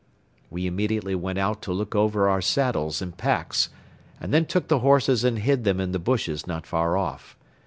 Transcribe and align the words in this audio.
We 0.49 0.65
immediately 0.65 1.13
went 1.13 1.37
out 1.37 1.61
to 1.61 1.71
look 1.71 1.93
over 1.93 2.27
our 2.27 2.41
saddles 2.41 3.03
and 3.03 3.15
packs 3.15 3.69
and 4.19 4.33
then 4.33 4.47
took 4.47 4.67
the 4.67 4.79
horses 4.79 5.23
and 5.23 5.37
hid 5.37 5.63
them 5.63 5.79
in 5.79 5.91
the 5.91 5.99
bushes 5.99 6.47
not 6.47 6.65
far 6.65 6.97
off. 6.97 7.37